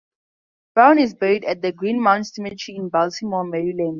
[0.73, 3.89] Brown is buried at the Greenmount Cemetery in Baltimore, Maryland.